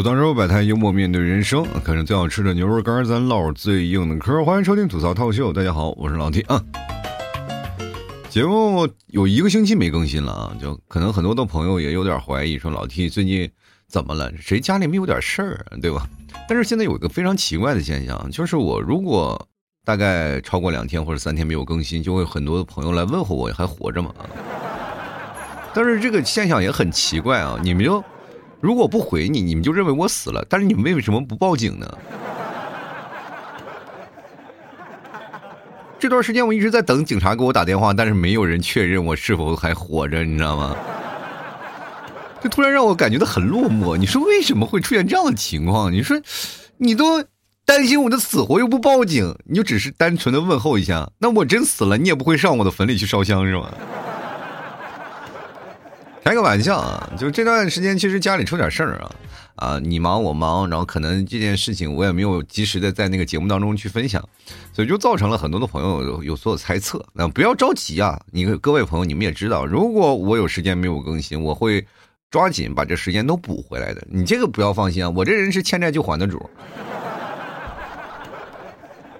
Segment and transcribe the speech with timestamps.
[0.00, 4.42] 吐槽周百态，幽默面对人生，啃着最好吃的牛肉干，咱唠最硬的嗑。
[4.46, 6.58] 欢迎收听吐槽套秀，大家好，我是老 T 啊。
[8.30, 13.50] 节目有一个星期没更新了啊，就可能很多的朋友也有点怀疑，说老 T 最近
[13.88, 14.32] 怎么了？
[14.38, 16.08] 谁家里面有点事儿，对吧？
[16.48, 19.46] 但是现在有一个非常奇怪的现象，就是我如果
[19.84, 24.14] 大概超过两天或者三天没有更新，就会很多的朋友来问候我还活着吗？
[25.74, 28.02] 但是这个现象也很奇怪啊，你们就。
[28.60, 30.44] 如果不回你，你们就认为我死了。
[30.48, 31.88] 但是你们为什么不报警呢？
[35.98, 40.76] 这段时间我一直在等警察给我打电话，但是没有人确认我是否还活着，你知道吗？
[42.42, 43.98] 这突然让我感觉到很落寞。
[43.98, 45.92] 你说为什么会出现这样的情况？
[45.92, 46.18] 你说，
[46.78, 47.22] 你都
[47.66, 51.10] 担心我的死活又不报警，你就只是单纯的问候一下。
[51.18, 53.70] 那我真死了，你也不会上我的坟里去烧香是吗？
[56.30, 59.10] 开个玩笑啊，就这段时间其实家里出点事儿啊，
[59.56, 64.22] 啊你忙我忙，然后可能这件事情我也没有及时的在那个节目当中去分享，
[64.72, 67.04] 所以就造成了很多的朋友有所猜测。
[67.12, 71.84] 那不要着急啊，你各位朋友你们也知道，如果我有时间没有更新，我会
[72.30, 74.00] 抓紧把这时间都补回来的。
[74.08, 76.48] 你这个不要放心啊，我这人是欠债就还的主，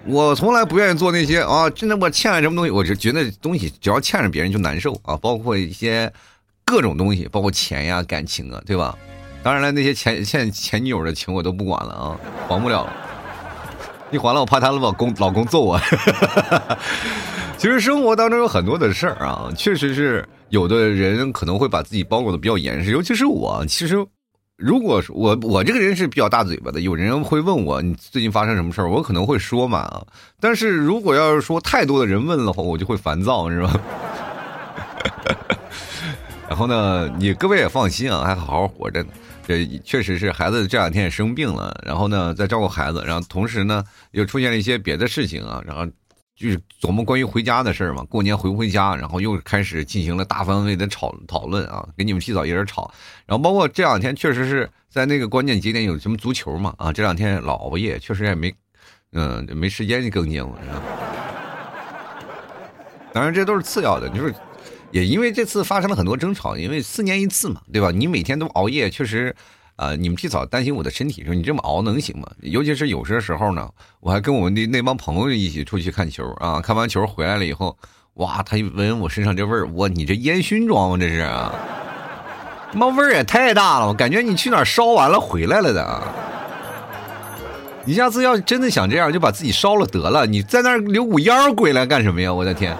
[0.06, 6.08] 我从来不愿意做那些啊，真的我欠了什么东西，我就觉得东西只要欠着别人就难受啊，包括一些。
[6.70, 8.96] 各种东西，包括钱呀、感情啊，对吧？
[9.42, 12.16] 当然了，那些前前前女友的情我都不管了啊，
[12.48, 12.92] 还不了了。
[14.12, 15.80] 一还了，我怕她老公老公揍我。
[17.56, 23.64] 其实生活当中有很多的事儿啊，确实是有的人可能会把自己包裹的比较严实，尤其是我。
[23.66, 24.04] 其实，
[24.56, 30.02] 如果我我这个人是比较大嘴巴的，有人会问我你最近发生什么事儿，我可能会说嘛啊。
[30.40, 33.72] 但是如果要是说太多的人问的话，我就会烦躁，是吧？
[36.50, 39.08] 然后呢，你各位也放心啊，还好好活着呢。
[39.46, 45.86] 这确实是孩子这两天也生病了，然后呢在照顾孩子，然后同时呢又出现了一些别的事情啊，然后
[46.34, 48.02] 就是琢磨关于回家的事儿嘛。
[48.10, 48.96] 过年回不回家？
[48.96, 52.92] 然后又开始进行了大范围的讨讨论啊，给你们提早一人吵。
[53.26, 58.52] 然后包括这两天确实是在那个关键节点有什么足球嘛啊，这两天老熬夜，确实也没
[59.12, 60.50] 嗯没时间去更新了。
[63.12, 64.34] 当然这都是次要的，就是。
[64.90, 67.90] 也因为这次发生了很多争吵，因为四年一次嘛，对吧？
[67.90, 69.34] 你每天都熬夜，确实，
[69.76, 72.28] 啊，你们提早担心我的身体，说你这么熬能行吗？
[72.40, 73.68] 尤其是有些时候呢，
[74.00, 77.76] 我还跟我们的那帮朋友一起出去看球啊，看完球回来了以后，
[78.14, 80.96] 哇，他一闻我身上这味儿，哇，你这烟熏妆吗？
[80.98, 81.54] 这是啊，
[82.74, 86.02] 妈味儿也太大了，我感觉你去哪儿烧完了回来了的。
[87.84, 92.34] 你下次要真的想这样，就把自己烧了得了，你在那儿留股烟儿回来干什么呀？
[92.34, 92.76] 我的天！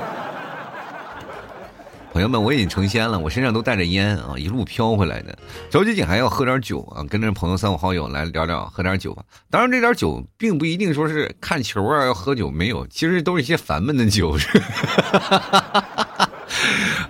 [2.12, 5.38] 朋友们，我已经成仙了，我身上都带着烟啊，一路飘回来的。
[5.70, 9.22] 着急紧还要喝点酒啊，跟着朋友三五好友来聊聊，喝点酒吧。
[9.48, 14.36] 当然，这点酒并不一定说是看球啊要喝酒，没有，其实都是一些烦闷的酒。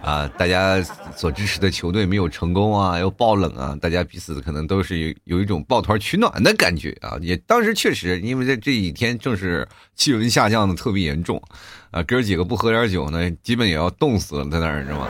[0.02, 0.82] 啊，大家
[1.16, 7.16] 所支持的球队没有成功啊，又爆冷啊，大家彼此可能都是有有一种抱团取暖的感觉啊。
[7.22, 11.42] 也当时确实，因为在这几天正是气温下降的特别严重。
[11.90, 15.08] 啊，哥几个不喝点酒呢，基本也要冻死了，在那儿，知道吗？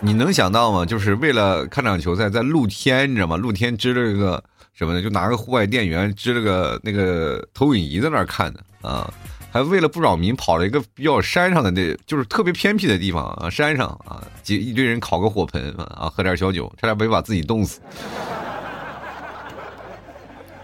[0.00, 0.84] 你能想到吗？
[0.84, 3.36] 就是为了看场球赛，在露天，你知道吗？
[3.36, 4.42] 露天支了个
[4.72, 5.00] 什么呢？
[5.00, 9.08] 就拿个户外电源支了个那个投影仪在那儿看的啊，
[9.52, 17.80] 还为了不扰民，跑了一个比较山上的那，就是特别偏僻的地方啊，山上啊，几一堆人烤个火盆啊，喝点小酒，差点没把自己冻死。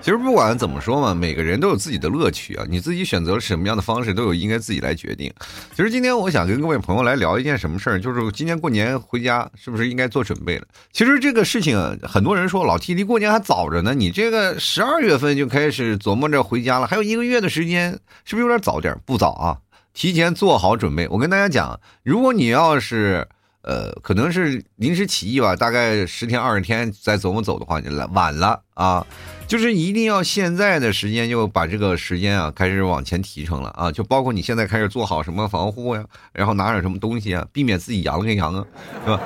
[0.00, 2.64] 其实不管怎么说嘛，每个人都有自己的乐趣啊。
[2.68, 5.30] 你自己选择什么样的方式，都有应该自己来决定。
[5.76, 10.66] 其实今天我想跟各位朋友来聊一件什么事儿，就是今年过年回家是不是应该做准备了？
[10.92, 17.90] 其实这个事情，很多人说老提离过年还早着呢，你这个十二月份就开始琢磨着回家了，还有一个月的时间，
[18.24, 18.96] 是不是有点早点？
[19.04, 19.58] 不早啊，
[19.92, 21.06] 提前做好准备。
[21.08, 23.26] 我跟大家讲，如果你要是
[23.68, 29.06] 呃，可能是临时起意吧，大概十天二十天再琢磨走的话，你来晚了啊。
[29.46, 38.66] 就是一定要现在的时间就把这个时间啊开始往前提成了啊，就包括你现在开始做好什么防护呀，然后拿点什么东西啊，避免自己阳了阳啊，
[39.04, 39.20] 是吧？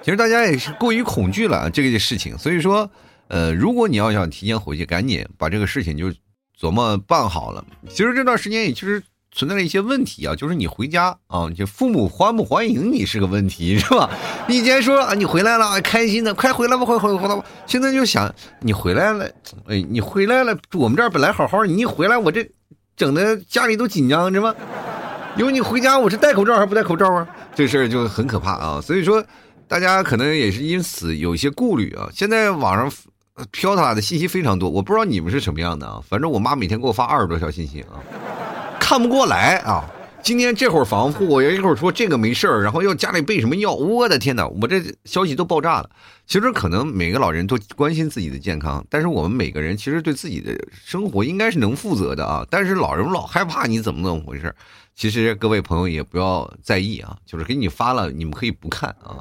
[0.00, 2.88] 其实大家也是过于恐惧了这个事情，所以说，
[3.26, 6.06] 呃，如果你要想提前回去，赶紧把这个事情就
[6.56, 7.64] 琢磨办好了。
[7.88, 9.02] 其实这段时间也就是。
[9.32, 14.10] 存在了一些问题啊，就是你回家啊，就父母欢不欢迎你是个问题，是吧？
[14.48, 17.44] 以前说啊，你回来了，开心的，快回来吧，快回回来吧。
[17.66, 19.30] 现在就想你回来了，
[19.66, 22.48] 哎，你回来了，我们这儿本来好好，你一回来，我这
[22.96, 24.54] 整的家里都紧张，是吗？
[25.36, 27.28] 因为你回家，我是戴口罩还是不戴口罩啊？
[27.54, 28.80] 这事儿就很可怕啊。
[28.80, 29.22] 所以说，
[29.68, 32.08] 大家可能也是因此有一些顾虑啊。
[32.12, 32.90] 现在网上
[33.52, 36.00] 飘他的信息非常多，我不知道你们是什么样的啊。
[36.08, 38.02] 反正我妈每天给我发二十多条信息啊，
[38.88, 39.84] 看不过来啊。
[40.22, 45.90] 今天这会儿防护，一会儿说这个没事儿，然后要家里备什么药，我的天哪，我这消息都爆炸了。
[46.26, 52.46] 其实可能每个老人都关心自己的健康，但是我们每个人其实对自己的生活应该是能负责的啊。
[52.50, 54.54] 但是老人老害怕你怎么怎么回事？
[54.94, 59.20] 其实各位朋友也不要在意啊，就是给你发了，你们可以不看啊。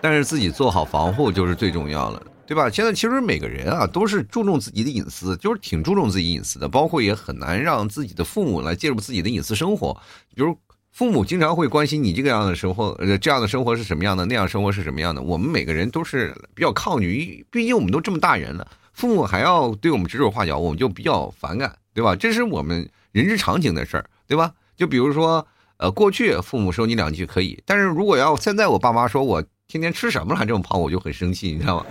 [0.00, 2.22] 但是自己做好防护就是最重要了。
[2.50, 2.68] 对吧？
[2.68, 9.96] 现在其实每个人啊都是注重自己的隐私，就是挺注重自己隐私的，包括也很难让自己的父母来介入自己的隐私生活。
[10.34, 10.58] 比如
[10.90, 15.22] 父母经常会关心你这个样的生活，呃，这样的生活是什么样的，那样生活是什么样的。
[15.22, 22.16] 我们每个人都是比较抗拒，毕竟我们都这么大人了，父母还要对我们指手画脚，我们就比较反感，对吧？
[22.16, 24.52] 这是我们人之常情的事儿，对吧？
[24.76, 31.86] 就比如说，呃，过去父母说你两句可以，但是如果要现在我爸妈说我天天吃什么了还这么胖，我就很生气，你知道吗？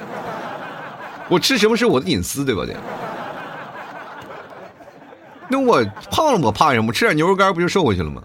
[1.30, 2.66] 我吃什么是我的隐私，对吧？
[2.66, 2.76] 对。
[5.48, 6.92] 那我胖了，我怕什么？
[6.92, 8.22] 吃点牛肉干不就瘦回去了吗？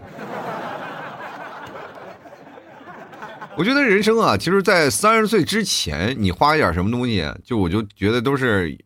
[3.55, 8.77] 我觉得人生啊，其实，在三十岁之前，你花一点什么东西，就我就觉得都是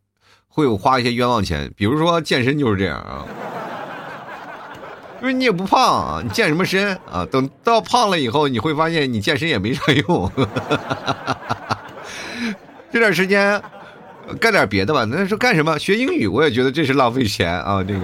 [0.47, 1.73] 会有花一些冤枉钱。
[1.75, 3.25] 比如说健身就是这样啊，
[5.21, 7.25] 因为你也不胖啊，你健什么身啊？
[7.31, 10.31] 等到胖了以后，你会发现你健身也没啥用。
[12.91, 13.61] 这段时间。
[14.35, 15.77] 干点别的吧，那说干什么？
[15.79, 17.83] 学英语，我也觉得这是浪费钱啊！
[17.83, 18.01] 这个，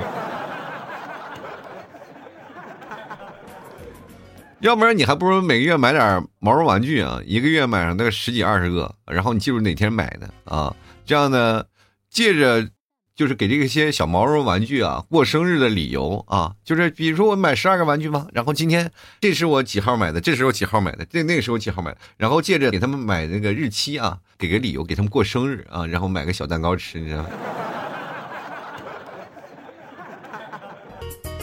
[4.59, 10.75] 要不然你还不如每个月买点毛绒玩具啊，一个月买上那个十几二十个，然后你记住哪天买的啊，
[11.05, 11.63] 这样呢，
[12.09, 12.67] 借着。
[13.15, 18.91] 就是给这些小毛绒玩具啊过生日的理由啊，就是比如说我买十二个玩具嘛，然后今天
[19.21, 27.29] 这是我几号买的，这是我几号买的，这那个时候几号买的，然后借着给他们买那个日期啊，给个理由给他们过生日啊，然后买个小蛋糕吃，你知道吗？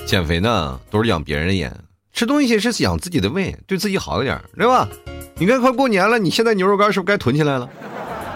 [0.05, 1.75] 减肥呢都是养别人的眼，
[2.13, 4.87] 吃东西是养自己的胃，对自己好一点，对吧？
[5.37, 7.67] 你看快过年了，你现在牛肉干是不是该囤起来了？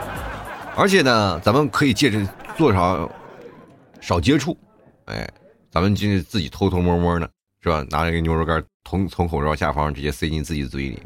[0.74, 2.96] 而且呢，咱们可以借着做啥？
[4.00, 4.56] 少接触，
[5.06, 5.28] 哎，
[5.70, 7.28] 咱们就自己偷偷摸摸的，
[7.62, 7.84] 是吧？
[7.90, 11.02] 拿着个牛肉干，从从口罩下方直接塞进自己嘴里，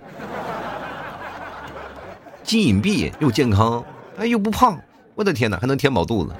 [2.42, 3.84] 既隐蔽又健康，
[4.19, 4.78] 哎，又不胖，
[5.14, 6.34] 我的天哪，还能填饱肚子。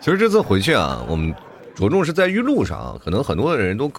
[0.00, 1.34] 其实这次回去啊，我们
[1.74, 3.90] 着重是在于路上，可能很多的人都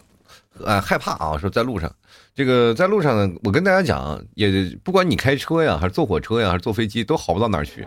[0.66, 1.90] 哎害怕啊，说在路上，
[2.34, 7.86] 这个在路上呢，我跟大家讲，也不管你开车呀，还是坐火车呀，还是坐飞机，都好不到哪儿去。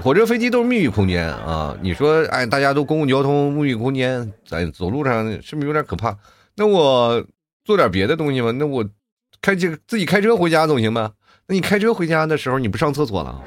[0.00, 1.76] 火车、飞机都是密闭空间啊！
[1.82, 6.16] 你说，哎，大家都公共交通密闭空间，在走路上是不是有点可怕？
[6.54, 7.22] 那我
[7.64, 8.52] 做点别的东西吧。
[8.52, 8.88] 那我
[9.42, 11.10] 开车自己开车回家总行吧？
[11.46, 13.42] 那你开车回家的时候，你不上厕所了？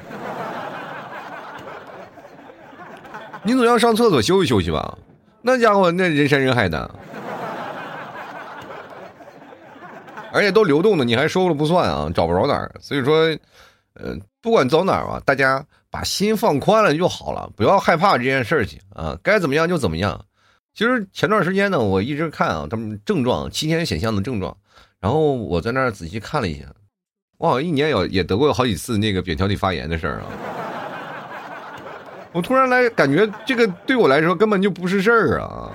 [3.44, 4.98] 你总要上厕所休息休息吧？
[5.40, 6.94] 那家伙那人山人海的，
[10.30, 12.70] 而且都流动的，你还说了不算啊，找不着哪儿。
[12.78, 13.36] 所以说，
[13.94, 15.64] 呃，不管走哪儿吧，大家。
[15.92, 20.24] 把心放宽了就好了，不要害怕这件事情啊，该怎么样就怎么样。
[20.72, 24.56] 其实前段时间呢，我一直看啊，他们症状七天显像的症状，
[24.98, 26.64] 然后我在那儿仔细看了一下，
[27.36, 30.26] 我好像一年有也得过好几次那个扁桃体发炎的事儿啊。
[32.32, 35.70] 我突然来感觉这个对我来说根本就不是事儿啊。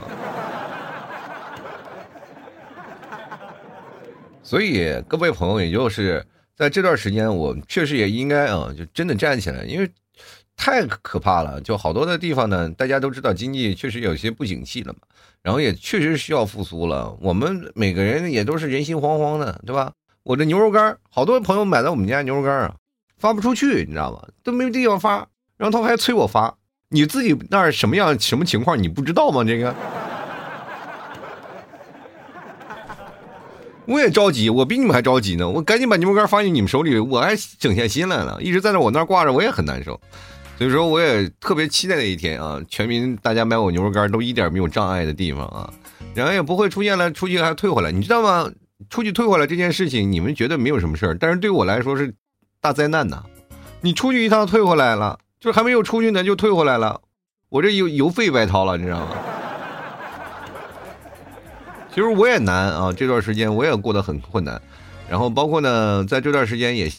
[4.41, 6.25] 所以各位朋友，也就是
[6.55, 9.87] 在这段时间，我确实也应该啊，就真的站起来，因为。
[10.57, 14.99] 太可怕了，就好多的地方呢，大家都知道经济确实有些不景气了嘛，
[15.41, 17.15] 然后也确实需要复苏了。
[17.21, 19.93] 我们每个人也都是人心惶惶的，对吧？
[20.23, 22.75] 我这牛肉干，好多朋友买到我们家牛肉干啊，
[23.17, 24.27] 发不出去，你知道吗？
[24.43, 26.53] 都没地方发，然后他还催我发。
[26.89, 29.43] 你自己那儿什么样什么情况，你不知道吗？
[29.43, 29.73] 这个，
[33.85, 35.47] 我也着急，我比你们还着急呢。
[35.47, 38.41] 我赶紧把牛肉干发进你们手里，我还整下心来了。
[38.41, 39.99] 一直在那我那儿挂着，我也很难受。
[40.57, 42.59] 所以说，我也特别期待那一天啊！
[42.67, 45.71] 全民大家买我牛肉干都一点没有障碍的地方啊，
[46.15, 48.49] 然后也不会出现了出去还退回来，你知道吗？
[48.89, 52.11] 出去退回来这件事情，你们觉得没有什么事儿，但是对我来说是
[52.59, 53.23] 大灾难呐！
[53.81, 57.01] 你出去一趟退回来了，就还没有出去呢就退回来了，
[57.49, 59.15] 我这邮邮费白掏了，你知道吗？
[61.93, 64.59] 其实我也难啊，这段时间我也过得很困难，
[65.07, 66.91] 然后包括呢，在这段时间也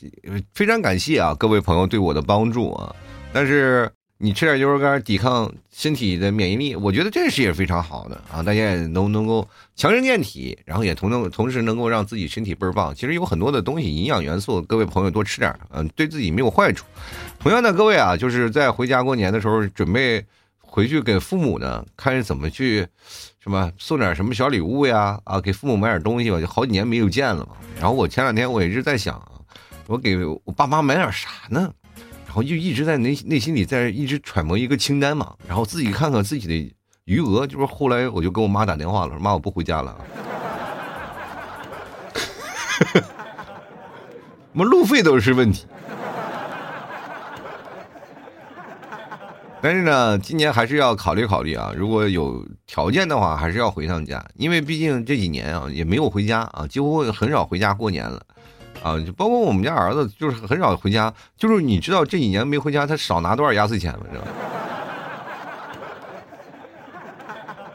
[0.55, 2.95] 非常感谢啊各位朋友对我的帮助啊。
[3.33, 8.43] 但是你吃点牛肉干，抵抗身体的免疫力，我觉得这是也非常好的啊！
[8.43, 12.93] 大家也能能够强身健体，然后也同能同时能够让自己身体倍儿棒。
[12.93, 16.85] 其实有很多的东西，营养元素，各位朋友多吃点，嗯，对自己没有坏处。
[17.39, 20.25] 同样的，各位啊，就是在回家过年的时候，准备
[20.61, 22.85] 回去给父母呢，看怎么去
[23.39, 27.53] 什么送点什么小礼物呀，啊，给父母买点东西吧，就好几年没有见了嘛。
[27.79, 29.23] 然后我前两天我一直在想，
[29.87, 31.73] 我给我爸妈买点啥呢？
[32.39, 36.73] 我就一直在内内心里在一直揣摩一个清单嘛，然后自己看看自己的
[37.05, 39.97] 余额，就是后来我就跟我妈打电话了，说妈我不回家了，
[42.95, 43.03] 什
[44.53, 45.67] 么路费都是问题。
[49.61, 58.23] 但是呢，今年还是要考虑考虑啊，如果有条件的话，还是要回趟家，因为毕竟这几年啊也没有回家啊，几乎很少回家过年了。
[58.83, 61.13] 啊，就包括我们家儿子，就是很少回家。
[61.37, 64.07] 就是你知道这几年没回家，他少拿多少压岁钱吗？
[64.13, 64.25] 是吧？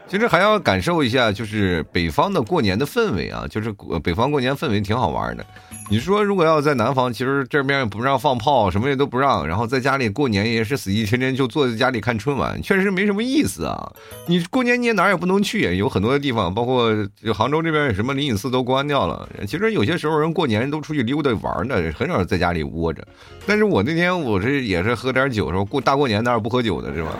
[0.06, 5.44] 其实还要感受一下，就是北方的过年的氛围啊，就是北方过年氛围挺好玩的。
[5.90, 13.92] 你说如果要在南方，其实这边也不让放炮，什么也都不让，然后在家里过年也是死气沉沉，就坐在家里看春晚，确实没什么意思啊。
[14.26, 16.90] 你过年你也哪也不能去，有很多的地方，包括
[17.34, 19.28] 杭州这边什么灵隐寺都关掉了。
[19.46, 23.02] 其实有些时候人过年都出去溜达玩呢，很少在家里窝着。
[23.46, 27.10] 但是我那天我这也是喝点酒，说过大过年哪有不喝酒的，是吧？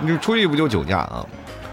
[0.00, 1.26] 你出去不就酒驾啊？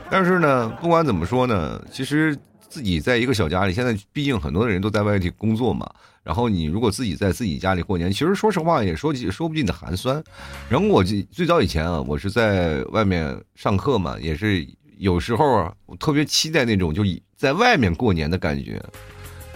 [0.10, 2.38] 但是呢，不管怎么说呢，其实。
[2.70, 5.90] 自己在一个小家里，现在毕竟很多的人都在外地工作嘛。
[6.22, 10.22] 然后你如果自己在自己家里过年，其实说实话也说说不尽的寒酸。
[10.70, 17.04] 然后我最最早以前啊，我是在外面上课嘛，也是有时候啊，我特别期待那种就
[17.38, 18.84] 在外面过年的感觉。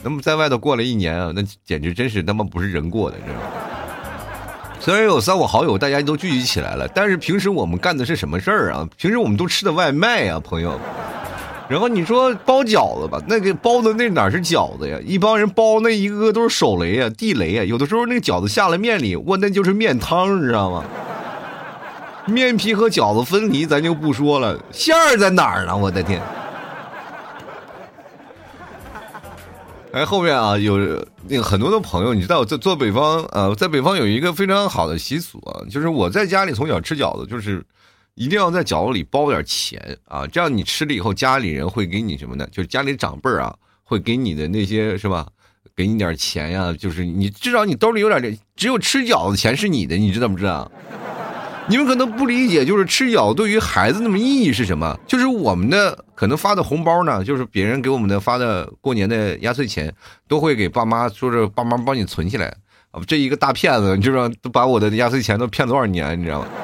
[0.01, 3.70] 那么在外头过了一年啊，那简直真是他妈不是人过的，知道吗？
[4.83, 8.89] 虽然有三五好友大家都聚集起来了，但是平时我们干的是什么事儿啊？
[8.97, 10.79] 平时我们都吃的外卖啊，朋友。
[11.69, 14.97] 然后你说包饺子吧，那个包的那哪是饺子呀？
[15.05, 17.63] 一帮人包那一个个都是手雷啊、地雷啊。
[17.63, 20.83] 有的时候那个饺子下了面里，我那就是面汤，你知道吗？
[22.25, 25.77] 面皮和饺子分离，咱就不说了，馅儿在哪儿呢？
[25.77, 26.19] 我的天！
[29.93, 30.77] 哎，后面啊，有
[31.27, 37.65] 那个很多的朋友，你知道，在做北方，呃，在北方有一个非常好的习俗啊，就是我在家里从小吃饺子，就是。
[38.15, 42.45] 一定要在饺子里包点钱啊，这样你吃了以后，家里人会给你什么呢？
[42.51, 43.55] 就是家里长辈啊，
[43.85, 45.25] 会给你的那些是吧？
[45.77, 50.69] 给你点钱呀，就是你至少你兜里有点只有吃饺子钱是你的，你知道不知道？
[51.67, 54.97] 你们可能不理解，就是吃饺子对于孩子那么意义是什么？
[55.07, 59.93] 就是我们的可能发的红包呢，就是别人给我们的发的过年的压岁钱，
[60.27, 62.53] 都会给爸妈说是爸妈帮你存起来
[62.91, 63.01] 啊。
[63.07, 66.47] 这一个大骗子，你知道都把我的压岁钱都骗多少年，你知道吗？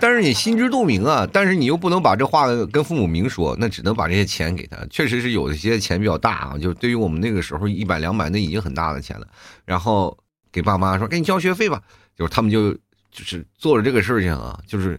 [0.00, 4.76] 但是你心知肚明啊，但是你又不能把这话跟父母明说，那只能把这些钱给他。
[4.90, 9.26] 确实是有一些钱比较大啊，就对于我们那个时候一百两百，那已经很大的钱了。
[9.64, 10.18] 然后
[10.50, 11.80] 给爸妈说，给你交学费吧，
[12.16, 12.72] 就是他们就
[13.10, 14.98] 就是做了这个事情啊，就是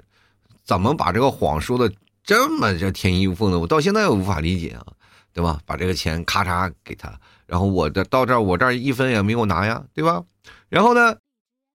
[0.64, 1.92] 怎么把这个谎说的
[2.24, 4.86] 这么这天衣无缝的，我到现在也无法理解啊，
[5.34, 5.60] 对吧？
[5.66, 7.14] 把这个钱咔嚓给他，
[7.46, 10.24] 然后我的到这儿我这儿一分也没有拿呀，对吧？
[10.70, 11.16] 然后呢？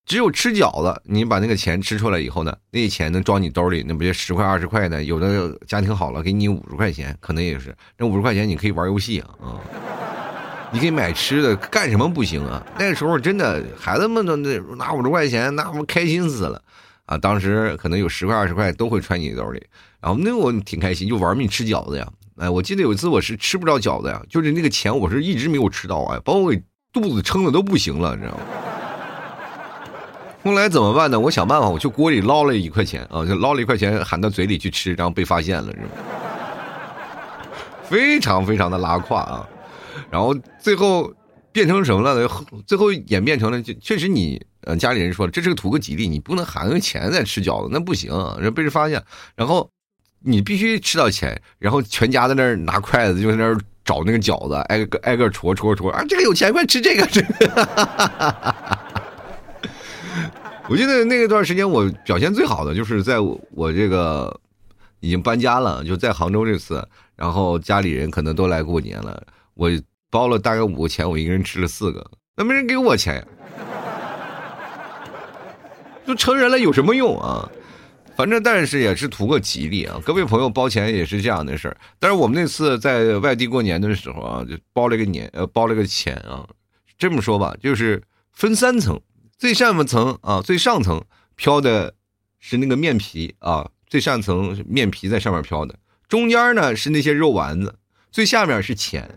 [0.09, 5.05] 只有吃饺子，你把那个钱吃出来以后呢，那钱能装你兜里，那不就十块二十块的？
[5.05, 9.61] 有的家庭好了，给你五十块钱，可能也是那五十块钱，你可以玩游戏啊，啊，
[10.71, 12.63] 你可以买吃的，干什么不行啊？
[12.79, 16.61] 那个时候真的，孩子们都那拿五十块钱，那不开心死了
[17.07, 17.17] 啊！
[17.17, 19.67] 当时可能有十块二十块都会揣你兜里，
[20.01, 22.07] 然后那我挺开心，就玩命吃饺子呀。
[22.37, 28.41] 哎，我记得有一次我是吃不着饺子呀，就是那个钱我是一直没有吃到啊，把我给肚子撑的都不行了，你知道吗？
[30.45, 31.19] 后来怎么办呢？
[31.19, 35.89] 我想办法，我去锅里捞了一块钱啊，就捞了一块钱，含到嘴里去吃，然后被发现了，是吧？
[37.85, 39.49] 非常非常的拉胯啊！
[40.11, 41.13] 然后最后
[41.53, 42.29] 变成什么了？
[42.67, 49.03] 最后演变成了，就确实你呃家里人说这是图个吉利，你不能含个钱再吃饺子，那不行，人被人发现，
[49.35, 49.69] 然后
[50.21, 56.05] 你必须吃到钱，然后全家在那儿拿筷子就在那儿找那个饺子，挨个挨个戳戳戳啊！
[56.09, 57.69] 这个有钱，快吃这个，这个。
[60.69, 64.39] 我记得那段时间，我表现最好的就是在我这个
[65.01, 66.87] 已经搬家了，就在杭州这次，
[67.17, 69.71] 然后家里人可能都来过年了，我
[70.11, 73.25] 包了大概五个钱，我一个人吃了四个，那没人给我钱呀，
[76.07, 77.49] 都成人了有什么用啊？
[78.17, 81.77] 反正但是也是图个吉利啊，各位朋友包钱也是这样的事儿。
[82.01, 86.45] 但是我们那次在外地过年的时候啊，就包了个年呃包了个钱啊，
[86.99, 89.01] 这么说吧，就是分三层。
[89.37, 91.01] 最上面层啊，最上层
[91.37, 91.95] 飘的
[92.41, 95.77] 是那个面皮啊，最上层面皮在上面飘的，
[96.09, 97.77] 中间呢是那些肉丸子，
[98.11, 99.09] 最下面是钱。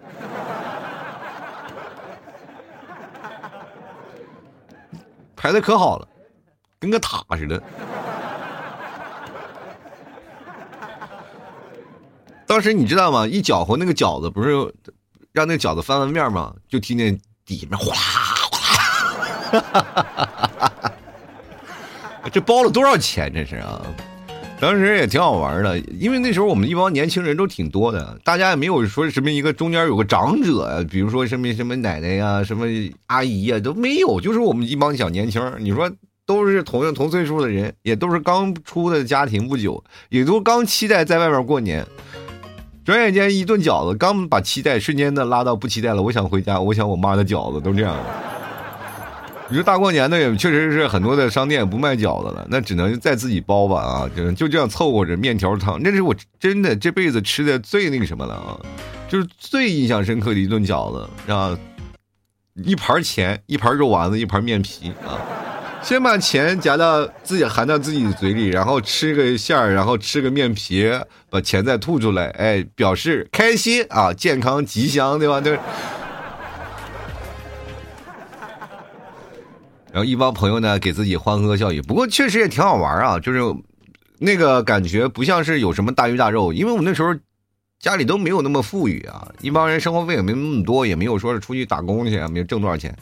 [5.42, 6.08] 排的可好了，
[6.80, 7.60] 跟个塔似的。
[12.46, 13.26] 当时你知道吗？
[13.26, 14.52] 一搅和那个饺子，不是
[15.32, 16.54] 让那饺子翻翻面吗？
[16.68, 17.96] 就听见底下面哗
[19.52, 19.60] 哗，
[22.32, 23.34] 这包了多少钱？
[23.34, 23.82] 这是啊！
[24.62, 32.68] 当时也挺好玩的，因为那时候我们一帮年轻人都挺多的，大家也没有说什么一个中间有个长者啊，比如说什么什么奶奶呀、什么
[33.08, 35.92] 阿姨呀都没有，就是我们一帮小年轻你说
[36.28, 41.84] 都是同样同岁数的人，也都是刚出的家庭不久，也都刚期待在外面过年。
[42.86, 46.04] 转眼间一顿饺子，刚把期待瞬间的拉到不期待了。
[46.04, 47.96] 我想回家，我想我妈的饺子，都这样。
[49.52, 54.10] 你说大过年的也确实是很多的商店不卖饺子了，那只能再自己包吧啊！
[54.16, 58.58] 就就这样凑合着面条汤，那是我真的这辈子吃的最那个什么了啊！
[59.10, 61.60] 就是最印象深刻的一顿饺子啊，
[62.64, 65.20] 一盘钱，一盘肉丸子，一盘面皮啊。
[65.84, 70.90] 先把钱夹到自己含到自己的嘴里，然后吃个馅儿，然后吃个面皮，
[71.30, 75.42] 把钱再吐出来，哎，表示开心啊，健康吉祥，对吧？
[75.42, 75.60] 对。
[79.92, 81.82] 然后一帮朋友呢，给自己欢歌笑语。
[81.82, 83.40] 不过确实也挺好玩啊，就是
[84.20, 87.14] 那个感觉不像是有什么大鱼大肉，因为我们那时候
[87.80, 92.96] 家里都没有那么富裕啊，一帮人生活费也没那么多，也没有说是出去打工去也，没挣多少钱。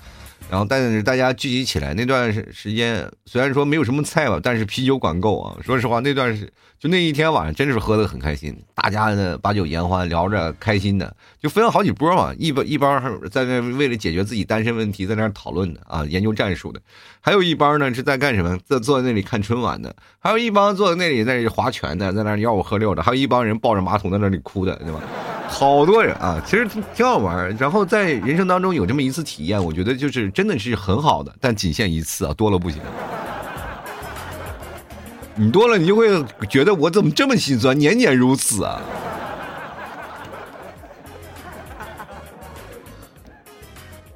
[0.50, 5.58] 然后，但是大家聚集起来那段时时间，虽然说没有什么菜吧，但是啤酒管够啊。
[5.63, 12.34] 说实话，那段是就那一天晚上，真是喝的很开心，大家呢把酒言欢，聊着开心的，就分了好几波嘛。
[12.38, 16.79] 一帮一帮在那为了解决自己单身问题，在那讨论的啊，研究战术的；
[17.21, 24.99] 还有一帮呢是在干什么，在坐在那里看春晚的；还有一帮坐在那里在那里划拳的，在那吆五喝六的；还有一帮人抱着马桶在那里哭的，对吧？
[25.48, 32.79] 好多人啊，其实挺好玩然后在人生当中有这么一次体验，我觉得就是真的是很好的，但仅限一次啊，多了不行。
[35.35, 36.07] 你多了，你就会
[36.50, 38.81] 觉得我怎么这么心酸，年年如此啊。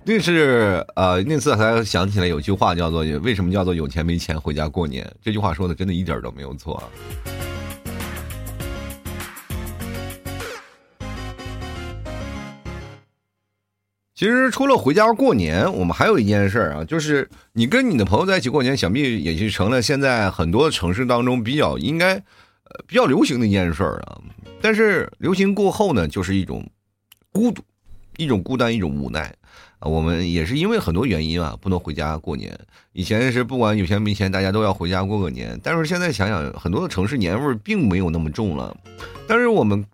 [0.06, 5.10] 那是呃，那次还想起来有句话叫做“为什么叫做有钱没钱回家过年”？
[5.24, 6.84] 这句话说的真的一点都没有错。
[14.13, 22.18] 其实除了回家过年，我们还有一件事儿啊，就是你跟你的朋友在一起过年，想必也就成了现在很多城市当中比较应该，
[22.86, 24.20] 比较流行的一件事儿啊。
[24.62, 26.70] 但是流行过后呢，就是一种
[27.32, 27.63] 孤独，
[28.18, 29.34] 一种孤单，一种无奈。
[29.86, 32.58] 我们也是因为很多原因啊，不能回家过年。
[32.91, 35.60] 以前是不管有钱没钱，大家都要回家过个年。
[35.63, 38.76] 但是现在想想，很多的城市年味儿并没有那么重了。
[39.28, 39.86] 但是我们。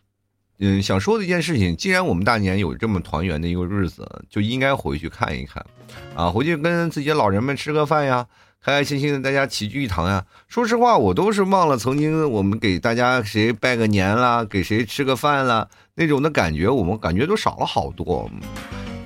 [0.62, 5.66] 嗯，想说的一件事情，既然我们大年有这么团圆的一个日子，就应该回去看一看，
[6.14, 8.28] 啊，回去跟自己老人们吃个饭呀，
[8.62, 10.26] 开开心心的大家齐聚一堂呀。
[10.50, 18.30] 说实话，我都是忘了曾经我们给大家谁拜个年啦，给谁吃个饭啦，那种的感觉，我们感觉都少了好多。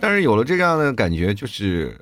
[0.04, 1.98] 但是有了这样的感觉，就是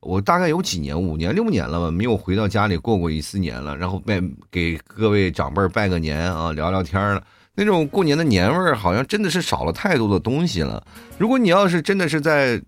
[0.00, 4.20] 我大概有几年，五年六年了吧，没有回到家里过过一次年了，然后拜
[4.50, 7.22] 给各位长辈拜个年啊，聊聊天了。
[7.54, 10.84] 那种过年的年味儿，好像真的是少了太多的东西了。
[11.16, 12.60] 如果你要是真的是在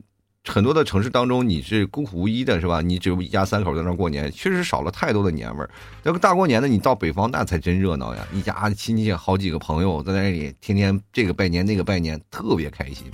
[0.44, 2.80] 很多的城市当中，你是孤苦无依的，是吧？
[2.80, 5.70] 你只有一家三口在那过年，确实少了太多的年味儿。
[6.04, 8.24] 那个大过年的，你到北方那才真热闹呀！
[8.32, 13.10] 一家亲戚好几个朋友在那里，天天这个拜年那个拜年，特别开心。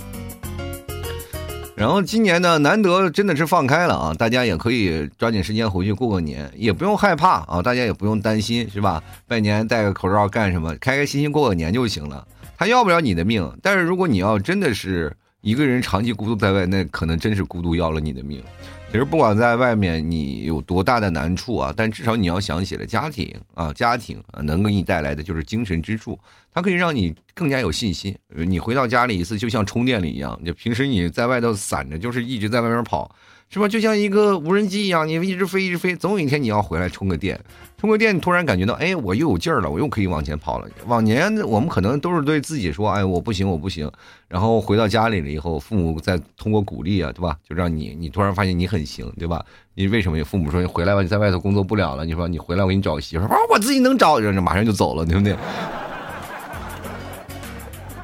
[1.77, 9.03] 然后今年呢，难得真的是放开了啊，大家也可以抓紧时间回去过个年，也不用害怕啊，大家也不用担心，是吧？
[9.29, 10.75] 拜年戴个口罩干什么？
[10.77, 12.27] 开开心心过个年就行了。
[12.57, 15.15] 他要不了你的命，但是如果你要真的是
[15.47, 18.43] 一个人长期孤独在外，那可能真是孤独要了你的命。
[18.91, 26.19] 其实不管在外面你有多大的难处啊，但至少你要想起了家庭啊，家庭啊能给你带来的就是精神支柱，
[26.53, 28.13] 它可以让你更加有信心。
[28.35, 33.09] 你回到家里一次就像充电了一样，就平时你在外头散着，就是一直在外面跑。
[33.49, 33.69] 是吧？
[33.69, 37.39] 就像一个无人机一样，你一直飞，一直飞，总有一天你要回来充个电。
[37.79, 40.67] 充个电，你突然感觉到，哎，我又有劲儿了，我又可以往前跑了。
[40.87, 43.91] 往年我们可能都是对自己说，哎，我不行，我不行。
[44.29, 47.37] 然后回到家里了以后，父母再通过鼓励啊，对吧？
[47.49, 49.45] 就让你，你突然发现你很行，对吧？
[49.75, 50.17] 你为什么？
[50.17, 52.05] 你父母说你回来吧，你在外头工作不了了。
[52.05, 55.37] 你说你回来，我给你找个媳妇儿，我自己能找，就马上就走了，对不对？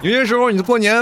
[0.03, 0.95] 有些时候你过年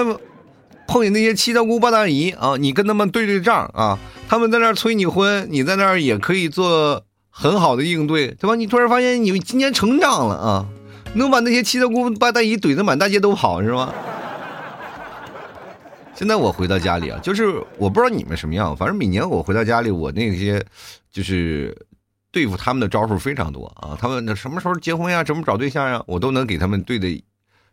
[0.86, 3.98] 碰见那些七大姑八大姨啊，你跟他们对对账啊。
[4.30, 8.54] 他们在那儿催你婚，你在那儿也可以做很好的应对，对吧？
[8.54, 10.68] 你突然发现你今年成长了啊，
[11.14, 13.92] 能把那些七大姑八大姨怼得满大街都跑，是吗？
[16.14, 20.64] 现在我回到家里啊，就是我不知道你们什么样，反正每年我回到家里，我那些
[21.10, 21.76] 就是
[22.30, 23.98] 对付他们的招数非常多啊。
[24.00, 27.08] 他们那什么时候结婚呀，怎么找对象呀，我都能给他们对的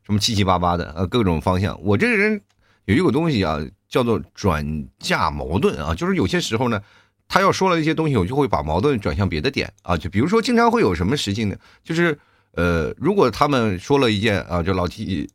[0.04, 1.80] 什么七七八八的啊，各种方向。
[1.84, 2.42] 我这个人
[2.86, 6.82] 有一个东西啊，叫做转嫁矛盾啊，就是有些时候呢，
[7.28, 9.98] 他要说了一些东西，我就会把矛盾转向别的点啊。
[9.98, 11.56] 就比如说，经常会有什么事情呢？
[11.84, 12.18] 就是
[12.54, 15.30] 呃，如果他们说了一件啊，就老提。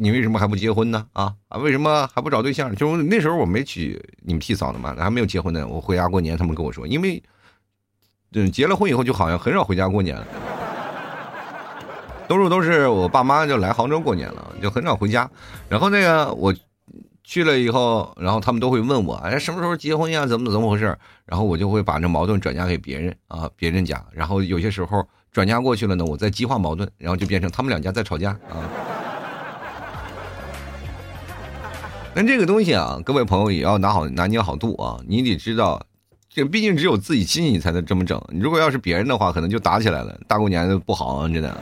[0.00, 1.04] 你为什么还不结婚呢？
[1.12, 2.72] 啊啊，为什么还不找对象？
[2.76, 5.66] 就那时候我没娶你们替嫂子嘛，还没有结婚呢。
[5.66, 7.20] 我回家过年，他们跟我说，因为，
[8.30, 10.24] 嗯，结了婚以后就好像很少回家过年了，
[12.28, 15.28] 多数都是我爸妈就来杭州过年了，就很少回家。
[15.68, 16.54] 然后那个我
[17.28, 20.24] 去了以后，然后他们都会问我，哎，什么时候结婚呀？
[20.24, 20.96] 怎么怎么回事？
[21.26, 24.02] 然后我就会把这矛盾转嫁给别人啊，别人家。
[24.12, 28.64] 然后有些时候转嫁过去了呢，我再激化矛盾，然后就变成他们两家在吵架啊。
[32.14, 34.98] 但这个东西啊，各位朋友也要拿好拿捏好度啊！
[35.06, 35.84] 你得知道，
[36.30, 38.18] 这毕竟只有自己亲戚才能这么整。
[38.40, 40.18] 如果要是别人的话，可能就打起来了。
[40.26, 41.54] 大过年的不好啊，真的。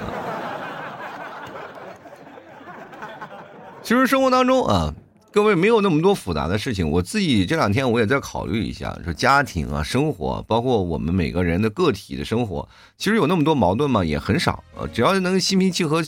[3.83, 4.95] 其实生活当中啊，
[5.37, 6.91] 各位没有那么多复杂的事情。
[6.91, 14.03] 我自己这两天我也在考虑一下，说家庭啊、生活，包括我们每个人的个体的生活，其实有那么多矛盾吗？
[14.03, 14.89] 也很少啊。
[14.95, 16.03] 只要能心平气和、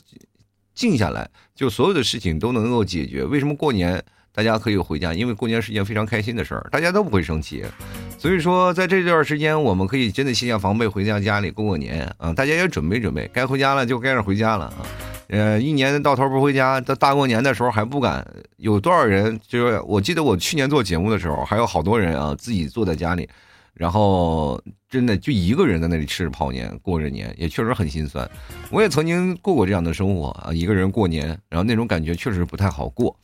[0.74, 3.22] 静下来，就所有的事情都能够解决。
[3.22, 4.02] 为什么过年？
[4.32, 7.62] 大家可以回家，因为过年是一件非常开心的事儿，大家都不会生气。
[8.16, 12.32] 所以说，在这段时间，我们可以真的卸下防备，回家家里过过年啊！
[12.32, 14.86] 大家也准备准备，该回家了就该是回家了啊！
[15.28, 18.26] 呃，一年到头不回家，到大过年的时候还不敢。
[18.56, 19.38] 有多少人？
[19.46, 23.28] 就是我记得我去年做节目的时候，还有好多人啊，自己坐在家里，
[23.74, 28.28] 然后真的就一个人在那里吃着泡年，过着年，也确实很心酸。
[28.70, 33.14] 我也曾经过过这样的生活啊，一个人过年，然后那种感觉确实不太好过。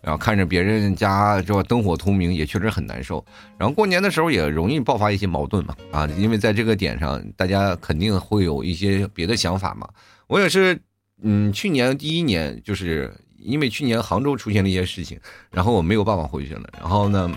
[0.00, 3.24] 然后看着别人家这灯火通明，也确实很难受。
[3.56, 9.88] 然后过年的时候也容易爆发一些矛盾嘛，啊，因为在这个点上，大家肯定会有一些别的想法嘛。
[10.26, 10.78] 我也是，
[11.24, 15.18] 嗯，去年第一年，就是因为去年杭州出现了一些事情，
[15.50, 16.62] 然后我没有办法回去了。
[16.78, 17.30] 然后呢，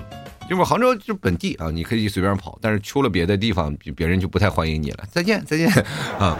[0.50, 5.06] 就是杭州就本地啊，你可以随便跑，但是出了别的地方，别人就不太欢迎你了。
[5.10, 5.68] 再见，再见，
[6.20, 6.38] 啊。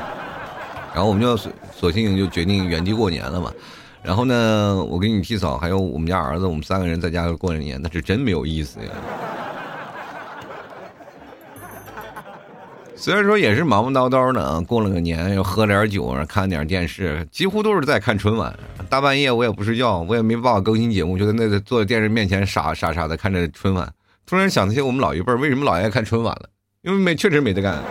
[0.94, 3.54] 然后我们就索索性就决定原地过年了嘛。
[4.04, 8.88] 然后呢，我跟你替嫂还有我们家儿子，我们三个人在家过年，那是真没有意思呀。
[13.00, 18.54] 虽然说也是忙忙叨叨的啊，过了个年又喝点酒，看点电视，几乎都是在看春晚。
[18.90, 23.88] 大半夜我也不睡觉，我也没办法更新节目，就在那坐在电视面前傻傻傻的看着春晚。
[24.26, 26.50] 突然想起我们老一辈为什么老爱看春晚了，
[26.82, 27.84] 因为没确实没得干。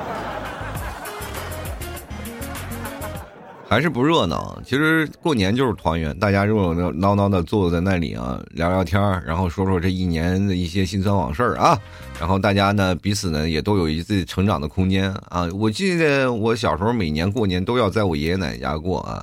[3.69, 4.57] 还是不热闹。
[4.65, 11.77] 其实过年就是团圆，大家热热闹闹的坐在那里啊，聊聊天然后说说这一年的一些辛酸往事啊。
[12.21, 15.49] 然后大家呢，彼此呢也都有一次成长的空间啊。
[15.53, 19.21] 我记得我小时候每年过年都要在我爷爷奶奶家过啊，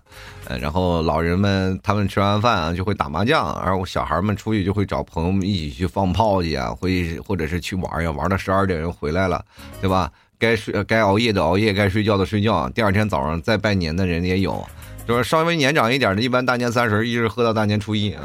[0.59, 9.43] 然后老人们他们吃完饭啊就会打麻将，而我小孩们出去就会找朋友们一起去放炮去啊，会或者是去玩呀，玩到十二点又回来了，
[9.79, 10.11] 对吧？
[10.43, 12.67] 该睡该熬夜的熬夜，该睡觉的睡觉。
[12.71, 14.61] 第二天早上再拜年的人也有，
[15.07, 18.21] 就是稍微年长一点的，一般大年三十一直喝到大年初一啊，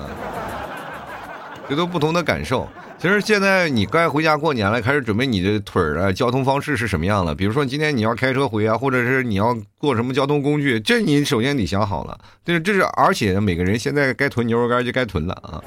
[1.68, 2.68] 这都不同的感受。
[2.98, 7.32] 其实现在你该回家过年了，开始准备你的腿儿啊，交通方式是什么样了？
[7.32, 12.18] 比如说今天你要开车回啊，或者是你要坐什么交通工具，这你首先得想好了。
[12.44, 15.62] 这是这是，而且每个人现在该囤牛肉干就该囤了啊。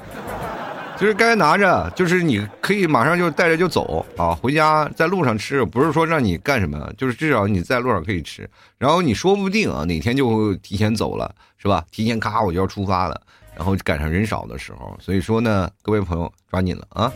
[0.98, 8.48] 就是该拿着，就是你可以马上就带着就走啊，回家在路上吃，不是说让你干什么，就是至少你在路上可以吃。
[8.78, 11.84] 然后你说不定啊，哪天就会提前走了，是吧？
[11.90, 13.20] 提前咔我就要出发了，
[13.56, 14.96] 然后赶上人少的时候。
[15.00, 17.12] 所以说呢，各位朋友抓紧了啊，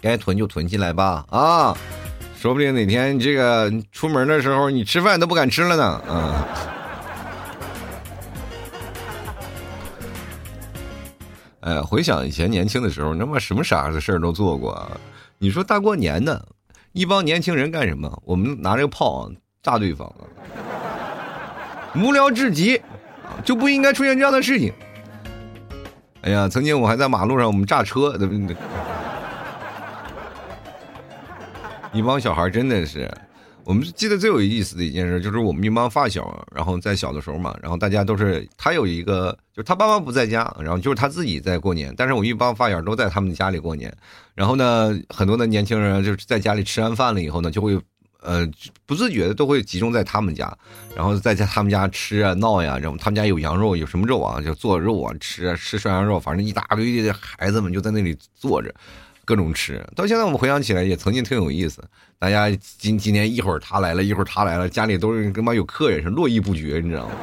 [0.00, 1.76] 该囤就囤起来吧啊，
[2.38, 6.46] 说不定哪天这个出门的时候你吃饭都不敢吃了呢啊。
[11.66, 14.88] 哎，回想以前年轻的时候，他妈什么傻子事儿都做过啊！
[15.38, 16.46] 你说大过年的，
[16.92, 18.22] 一帮年轻人干什么？
[18.24, 19.28] 我们拿这个炮
[19.64, 20.14] 炸对方，
[21.96, 22.80] 无聊至极，
[23.44, 24.72] 就不应该出现这样的事情。
[26.22, 28.14] 哎呀，曾经我还在马路上，我们炸车，
[31.92, 33.12] 一帮小孩真的是，
[33.66, 43.92] 我们记得最有意思的一件事，就是我们一帮发小，然后在小的时候嘛，然后大家都是他有一个，就是他爸妈不在家，然后就是他自己在过年，但是我一帮发小都在他们家里过年，
[44.36, 47.76] 然后呢，很多的年轻人就是在家里吃完饭了以后呢，就会
[48.20, 48.48] 呃
[48.86, 50.56] 不自觉的都会集中在他们家，
[50.94, 58.72] 然后在家他们家吃啊闹呀，然后他们家有羊肉有什么肉啊，就做肉啊吃啊吃涮羊肉，反正一大堆的孩子们就在那里坐着。
[59.26, 61.82] 各种吃，到现在我们回想起来也曾经挺有意思。
[62.18, 67.14] 大家今今年一会儿他来了，一会儿他来了，家里都是跟妈有客人是络绎不绝，你知道吗？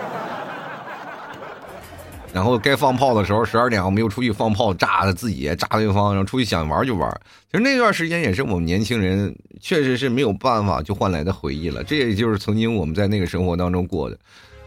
[2.34, 7.10] 然后该放炮的时候，十二点我们又出去放炮，炸了自己，炸对方，然后出去想玩就玩。
[7.50, 11.84] 其实那段时间也是我们年轻人确实是没有办法就换来的回忆了。
[11.84, 14.18] 这也就是曾经我们在那个生活当中过的。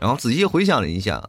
[0.00, 1.22] 然后仔细回想了一下。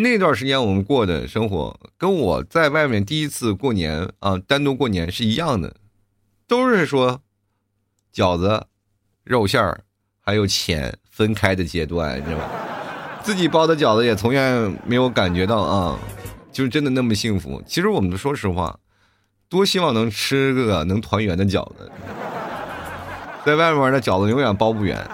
[0.00, 5.76] 那段时间我们过的生活，跟我在外面第一次过年啊，单独过年是一样的，
[6.48, 7.20] 都是说
[8.14, 8.66] 饺子、
[9.24, 9.82] 肉馅儿
[10.20, 12.44] 还有钱分开的阶段，你知道吗？
[13.22, 15.98] 自己包的饺子也从来没有感觉到啊，
[16.50, 17.62] 就是真的那么幸福。
[17.66, 18.78] 其实我们说实话，
[19.50, 21.92] 多希望能吃个能团圆的饺子，
[23.44, 25.06] 在外面的饺子永远包不圆。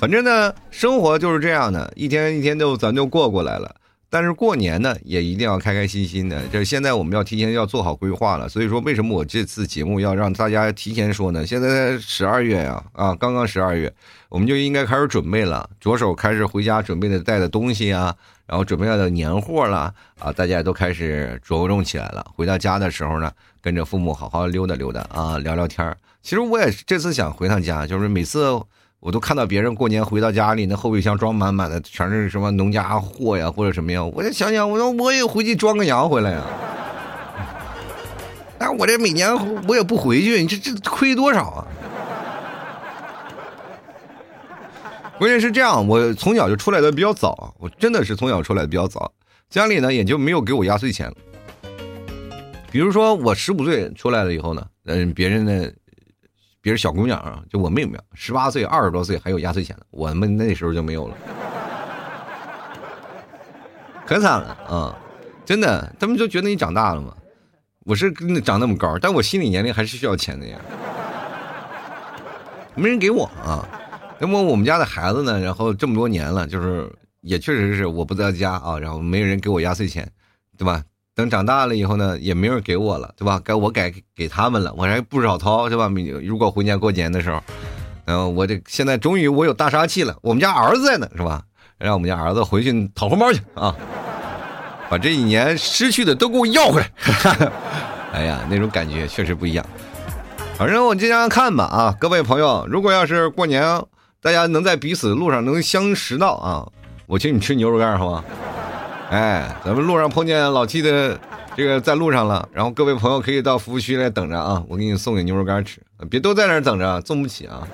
[0.00, 3.76] 反正呢，生活就是这样的，一天一天都咱就过过来了。
[4.08, 6.42] 但是过年呢，也一定要开开心心的。
[6.50, 8.48] 这现在我们要提前要做好规划了。
[8.48, 11.46] 所以说，为什么我这次节目要让大家提前说呢？
[11.46, 13.92] 现在十二月呀，啊，刚刚十二月，
[14.30, 22.24] 我们就应该开始准备了，着手开始回家准备的带的东西啊，然后准备要的年货了啊，大家都开始着重起来了。
[22.34, 28.62] 回到家的时候呢，跟着父母好好溜达溜达啊，聊聊天其实我也这次想回趟家，就是每次。
[29.00, 34.04] 我都看到别人过年回到家里，那后备箱装满满的，全是什么农家货呀，或者什么呀。
[34.04, 36.42] 我就想想，我说我也回去装个羊回来呀。
[38.58, 39.34] 但我这每年
[39.66, 41.66] 我也不回去，你这这亏多少啊？
[45.18, 49.10] 关键是这样，我从小就出来的比较早，我真的是从小出来的比较早，
[49.48, 51.10] 家里呢也就没有给我压岁钱。
[52.70, 55.70] 比如说我十五岁出来了以后呢，嗯，别人呢。
[56.62, 61.16] 别人小姑娘啊，就我妹妹，十八岁、二十多岁还有压岁钱呢，我们那时候就没有了，
[64.06, 64.98] 可惨了啊！
[65.44, 67.16] 真的，他们就觉得你长大了嘛。
[67.86, 70.58] 我是长那么高，但我心理年龄还是需要钱的呀。
[72.74, 73.66] 没人给我啊，
[74.18, 75.40] 那么我们家的孩子呢？
[75.40, 76.92] 然后这么多年了，就是
[77.22, 80.08] 也确实是我不在家啊，然后没有人给我压岁钱，
[80.58, 80.84] 对吧？
[81.14, 83.40] 等长大了以后呢，也没人给我了，对吧？
[83.44, 85.90] 该我改给他们了，我还不少掏，对吧？
[86.22, 87.42] 如果回年过年的时候，
[88.06, 91.42] 嗯，我这现在终于我有大杀器了，我们家儿子在呢，是吧？
[91.78, 93.74] 让我们家儿子回去讨红包去啊，
[94.88, 96.90] 把这一年失去的都给我要回来。
[98.12, 99.64] 哎呀，那种感觉确实不一样。
[100.56, 103.62] 反正我这样看吧啊，各位朋友，如果要是过年，
[104.20, 106.68] 大家能在彼此路上能相识到啊，
[107.06, 108.24] 我请你吃牛肉干，好吗？
[109.10, 111.18] 哎，咱们路上碰见老七的
[111.56, 117.66] 这个在路上了，然后各位朋友可以到服务区来等着啊，我给你送给牛肉干吃，别都在那等着，送不起啊。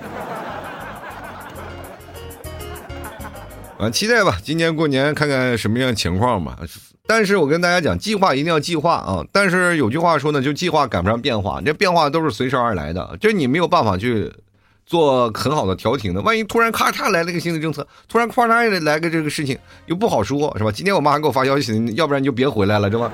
[3.78, 6.58] 啊，期待吧，今年过年看看什么样情况吧。
[7.06, 9.22] 但是我跟大家讲，计划一定要计划啊。
[9.30, 14.32] 但是有句话说呢，就计划赶不上变化，这变化都是随时而来的，这你没有办法去。
[14.86, 20.70] 做很好的调停的，万一突然咔嚓来了个新的政策，突然咔嚓也来个这个事情，又不好说，是吧？
[20.70, 23.10] 今天我妈还给我发消息，要不然你就别回来了，是吧？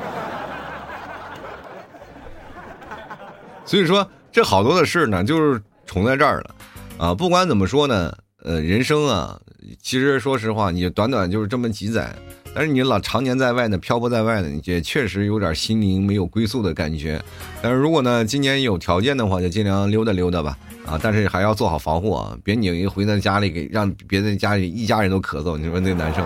[3.65, 6.55] 所以说，这好多的事呢，就是重在这儿了，
[6.99, 9.41] 啊，不管怎么说呢，呃，人生啊，
[9.81, 12.15] 其实说实话，你短短就是这么几载，
[12.55, 17.23] 但是你老常年在外呢，漂泊在外呢，也确实有点心灵没有归宿的感觉。
[17.63, 20.59] 但是如果呢，今年有条件的话，就尽量溜达溜达吧。
[20.87, 22.37] 啊，但是还要做好防护啊！
[22.45, 26.23] 别拧一回到家里给让别人家里一家人都咳嗽，你说那难受。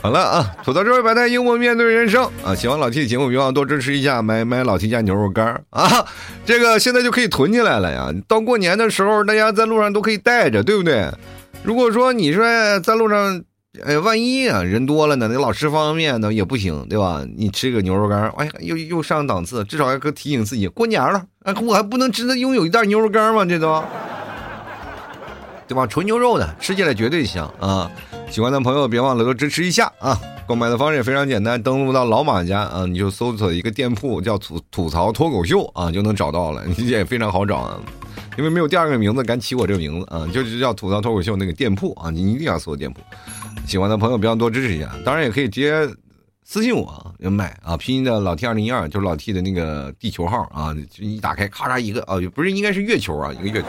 [0.00, 2.54] 好了啊，吐槽这位白太幽默面对人生啊！
[2.54, 6.06] 喜欢老 T 的节目，别忘多支持一下，买买老 T 家牛肉干啊！
[6.46, 8.10] 这个现在就可以囤起来了呀！
[8.26, 11.10] 到过年的时候，大家在路上都可以带着，对不对？
[11.62, 12.44] 如果说你说
[12.80, 13.42] 在路上。
[13.86, 15.28] 哎，万一啊人多了呢？
[15.28, 17.24] 你老吃方便面呢也不行，对吧？
[17.36, 21.24] 你吃个牛肉干，哎呀，又又上档次，至少还可提醒自己过年了。
[21.44, 23.46] 哎，我还不能只能拥有一袋牛肉干吗？
[23.46, 23.82] 这都，
[25.66, 25.86] 对吧？
[25.86, 27.90] 纯牛肉的，吃起来绝对香啊！
[28.30, 30.20] 喜欢的朋友别忘了多支持一下啊！
[30.46, 37.80] 购买的方式也非常简单，登录到老马家啊，你就搜索一个店铺叫吐吐槽脱口秀啊，就能找到了， 也非常好找啊。
[38.36, 43.00] 因为没有第二个名字敢起我这个名字啊，就是叫吐槽脱口秀那个店铺啊，你一定要搜店铺。
[43.66, 45.88] 喜欢的朋友别忘多支持一下，当然也可以直接
[46.52, 53.68] 私信我要买啊，拼音的老 T 二零一二就是老 T 的那个地球号啊，就一打开咔嚓一个啊，不是应该是月球啊，一个月球，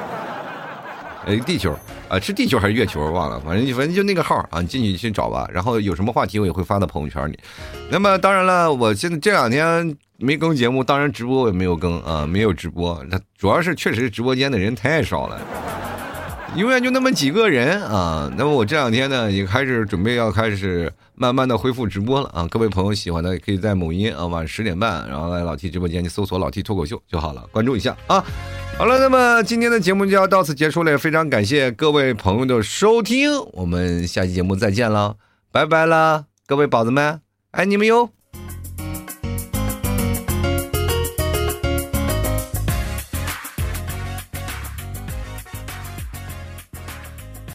[1.28, 1.78] 呃，地球
[2.10, 5.48] 啊，是地球还是月球忘了，反正反正就那个号啊，你进去去找吧。
[5.54, 7.38] 然后有什么话题我也会发到朋友圈里。
[7.91, 13.00] 那么当然了，我现在这两天没更节目，当然直播我也没有更啊，没有直播。
[13.38, 15.39] 主要是确实直播间的人太少了。
[16.56, 18.30] 永远就那么几个人啊！
[18.38, 22.46] 那么我这两天呢，也开始准备要开始慢慢的恢复直播了啊！
[22.52, 28.22] 各位朋友喜欢的，可以在某音啊晚十点半，然后来老 T 直播间，去搜索老 T 脱口秀就好了，关注一下啊！
[28.78, 35.16] 好了，那么今天的节目就要到此结束了，也非常感谢各位朋友的收听，我们下期节目再见了，
[35.54, 38.10] 拜拜了，各位宝子们，爱你们哟！